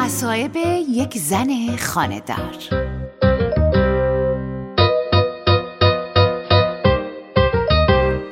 [0.00, 0.56] مصائب
[0.88, 2.58] یک زن خاندار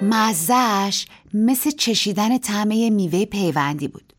[0.02, 4.12] مزهش مثل چشیدن طعمه میوه پیوندی بود.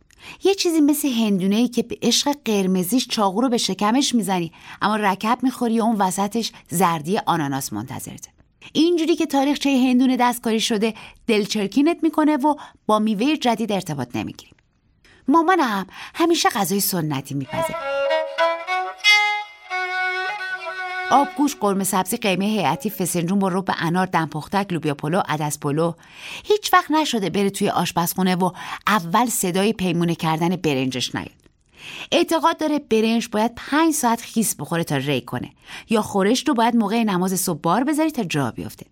[0.44, 4.96] یه چیزی مثل هندونه ای که به عشق قرمزیش چاقو رو به شکمش می‌زنی اما
[4.96, 8.30] رکب می‌خوری و اون وسطش زردی آناناس منتظرته
[8.74, 10.94] اینجوری که تاریخچه هندونه دستکاری شده
[11.28, 12.56] دلچرکینت می‌کنه و
[12.86, 14.59] با میوه جدید ارتباط نمی‌گیری.
[15.30, 17.76] مامانم همیشه غذای سنتی میپزه.
[21.12, 25.94] آبگوش قرمه سبزی قیمه هیئتی فسنجون با رب انار دمپختک لوبیا پلو عدس پلو.
[26.44, 28.52] هیچ وقت نشده بره توی آشپزخونه و
[28.88, 31.32] اول صدای پیمونه کردن برنجش نیاد.
[32.12, 35.52] اعتقاد داره برنج باید پنج ساعت خیس بخوره تا ری کنه.
[35.90, 38.86] یا خورش رو باید موقع نماز صبح بار بذاری تا جا بیفته.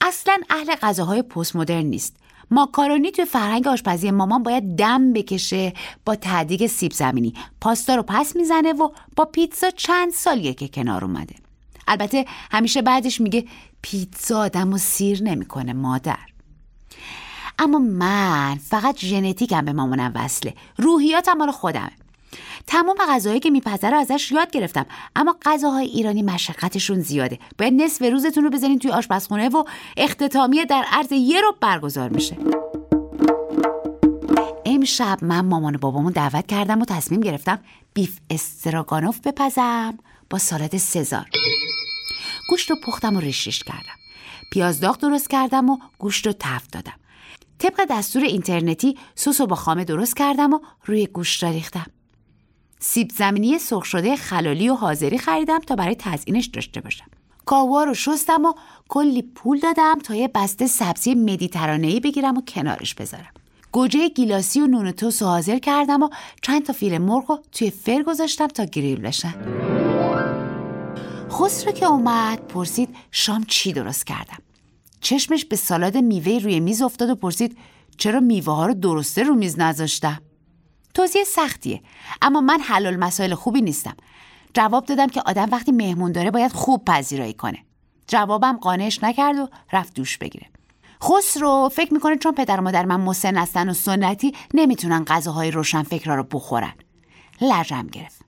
[0.00, 2.16] اصلا اهل غذاهای پست مدرن نیست.
[2.50, 5.72] ماکارونی توی فرهنگ آشپزی مامان باید دم بکشه
[6.04, 7.34] با تعدیق سیب زمینی.
[7.60, 11.34] پاستا رو پس می‌زنه و با پیتزا چند سالیه که کنار اومده.
[11.88, 13.44] البته همیشه بعدش میگه
[13.82, 16.18] پیتزا آدم و سیر نمی‌کنه مادر.
[17.58, 20.54] اما من فقط ژنتیکم به مامانم وصله.
[20.76, 21.92] روحیاتم مال خودمه.
[22.68, 24.86] تمام غذاهایی که میپذره ازش یاد گرفتم.
[25.16, 27.38] اما غذاهای ایرانی مشقتشون زیاده.
[27.58, 29.64] باید نصف روزتون رو بزنین توی آشپزخونه و
[29.96, 32.36] اختتامیه در عرض یه رو برگزار میشه.
[34.66, 37.58] امشب من مامان و بابامو دعوت کردم و تصمیم گرفتم
[37.94, 39.98] بیف استراگانوف بپزم
[40.30, 41.26] با سالاد سزار.
[42.48, 43.98] گوشت رو پختم و ریش کردم.
[44.52, 46.94] پیاز داغ درست کردم و گوشت رو تفت دادم.
[47.58, 51.86] طبق دستور اینترنتی سس رو با خامه درست کردم و روی گوشت را ریختم.
[52.80, 57.06] سیب زمینی سرخ شده خلالی و حاضری خریدم تا برای تزیینش داشته باشم.
[57.44, 58.52] کاوا رو شستم و
[58.88, 63.32] کلی پول دادم تا یه بسته سبزی مدیترانه‌ای بگیرم و کنارش بذارم.
[63.72, 66.08] گوجه گیلاسی و نون توس حاضر کردم و
[66.42, 69.34] چند تا فیل مرغ رو توی فر گذاشتم تا گریل بشن.
[71.30, 74.38] خسرو که اومد پرسید شام چی درست کردم؟
[75.00, 77.58] چشمش به سالاد میوه روی میز افتاد و پرسید
[77.98, 80.20] چرا میوه ها رو درسته رو میز نذاشتم؟
[80.98, 81.82] توضیح سختیه.
[82.22, 83.96] اما من حلال مسائل خوبی نیستم.
[84.54, 87.58] جواب دادم که آدم وقتی مهمون داره باید خوب پذیرایی کنه.
[88.06, 90.46] جوابم قانعش نکرد و رفت دوش بگیره.
[91.02, 95.82] خسرو فکر می‌کنه چون پدر و مادر من مسن هستن و سنتی نمی‌تونن غذاهای روشن
[95.82, 96.74] فکرها رو بخورن.
[97.40, 98.20] لرم گرفت.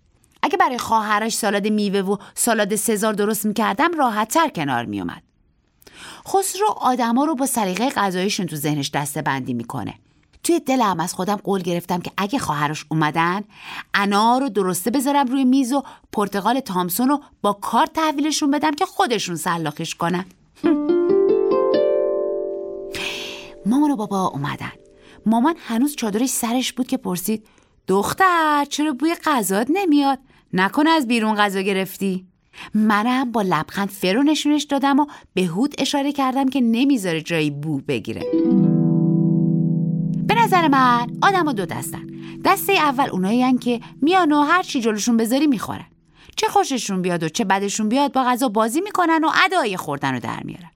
[0.43, 5.23] اگه برای خواهرش سالاد میوه و سالاد سزار درست می‌کردم راحتتر کنار میومد
[6.29, 9.95] خسرو آدما رو با سلیقه غذاییشون تو ذهنش دسته بندی می‌کنه.
[10.43, 13.45] توی دلم از خودم قول گرفتم که اگه خواهرش اومدن
[13.95, 18.87] انار رو درسته بذارم روی میز و پرتقال تامسون رو با کار تحویلشون بدم که
[18.87, 20.25] خودشون سلاخش کنن.
[23.67, 24.73] مامان و بابا اومدن.
[25.27, 27.47] مامان هنوز چادرش سرش بود که پرسید
[27.87, 30.19] دختر چرا بوی غذات نمیاد؟
[30.53, 32.27] نکنه از بیرون غذا گرفتی.
[32.75, 37.81] منم با لبخند فرو نشونش دادم و به هود اشاره کردم که نمی‌ذاره جایی بو
[37.89, 38.27] بگیره.
[40.31, 42.07] به نظر من آدم دو دستن.
[42.45, 45.87] دسته اول اونایی که میان و هر چی جلوشون بذاری می‌خورن.
[46.37, 50.21] چه خوششون بیاد و چه بدشون بیاد با غذا بازی می‌کنن و ادای خوردن رو
[50.21, 50.71] در میارن.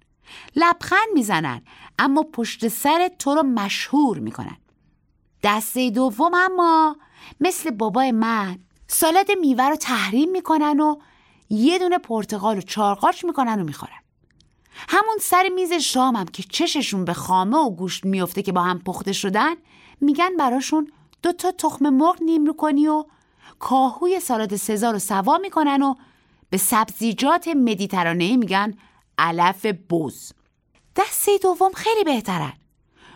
[0.57, 1.63] لبخند می‌زنن
[1.99, 4.57] اما پشت سر تو رو مشهور می‌کنن.
[5.43, 6.97] دسته دوم اما
[7.41, 10.97] مثل بابای من سالاد میوه رو تحریم می‌کنن و
[11.51, 14.04] یه دونه پرتقال و چارقاچ می‌کنن و می‌خورن.
[14.94, 19.12] همون سر میز شامم که چششون به خامه و گوشت میفته که با هم پخته
[19.12, 19.55] شدن
[20.00, 23.05] میگن براشون دو تا تخم مرغ نیم رو کنی و
[23.59, 25.94] کاهوی سالاد سزار رو سوا می‌کنن و
[26.50, 28.75] به سبزیجات مدیترانه میگن
[29.19, 30.32] علف بوز.
[30.97, 32.53] دسته دوم خیلی بهترن.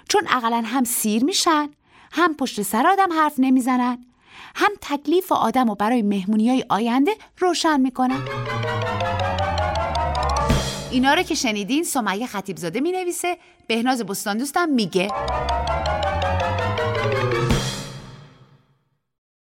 [0.09, 1.71] چون اقلا هم سیر میشن
[2.13, 4.07] هم پشت سر آدم حرف نمی‌زنن
[4.55, 8.23] هم تکلیف آدم و برای مهمونی های آینده روشن می‌کنن.
[10.91, 13.37] اینا رو که شنیدین سمیه خطیبزاده می نویسه
[13.67, 15.09] بهناز بستان دوستم میگه.